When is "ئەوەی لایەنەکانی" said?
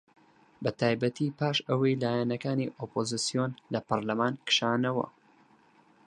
1.69-2.73